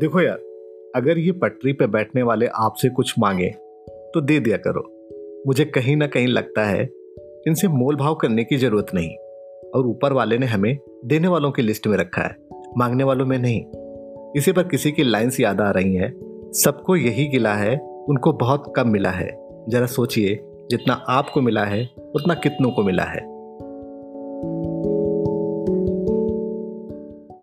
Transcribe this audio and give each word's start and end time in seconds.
देखो 0.00 0.20
यार, 0.20 0.38
अगर 0.96 1.18
ये 1.18 1.32
पटरी 1.32 1.72
पे 1.72 1.86
बैठने 1.86 2.22
वाले 2.22 2.46
आपसे 2.46 2.88
कुछ 2.88 3.14
मांगे 3.18 3.48
तो 4.14 4.20
दे 4.20 4.40
दिया 4.40 4.56
करो। 4.56 4.82
मुझे 5.46 5.64
कहीं 5.64 5.96
ना 5.96 6.06
कहीं 6.06 6.26
लगता 6.26 6.64
है, 6.64 6.82
इनसे 7.46 7.68
मोल 7.68 7.96
भाव 7.96 8.14
करने 8.14 8.44
की 8.44 8.56
ज़रूरत 8.56 8.86
नहीं, 8.94 9.10
और 9.74 9.86
ऊपर 9.86 10.12
वाले 10.12 10.38
ने 10.38 10.46
हमें 10.46 10.78
देने 11.04 11.28
वालों 11.28 11.50
की 11.52 11.62
लिस्ट 11.62 11.86
में 11.86 11.96
रखा 11.98 12.22
है, 12.22 12.36
मांगने 12.78 13.04
वालों 13.04 13.26
में 13.26 13.38
नहीं। 13.38 13.64
इसी 14.36 14.52
पर 14.52 14.62
किसी 14.62 14.92
की 14.92 15.02
लाइंस 15.02 15.40
याद 15.40 15.60
आ 15.60 15.70
रही 15.70 15.94
हैं। 15.94 16.12
सबको 16.52 16.96
यही 16.96 17.28
गिला 17.28 17.54
है, 17.54 17.78
उनको 18.08 18.32
बहुत 18.32 18.72
कम 18.76 18.88
मिला 18.88 19.10
है। 19.10 19.30
जरा 19.68 19.86
सोचिए, 19.86 20.40
जितना 20.70 20.92
आपको 20.92 21.40
मिला 21.40 21.64
है, 21.64 21.88
उतना 22.14 22.34
कितनों 22.34 22.70
को 22.70 22.82
मिला 22.82 23.04
है। 23.04 23.35